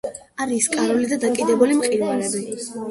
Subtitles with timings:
[0.45, 2.45] არის კარული და დაკიდებული მყინვარები.